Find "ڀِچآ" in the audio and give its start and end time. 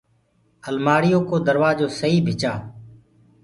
2.25-2.53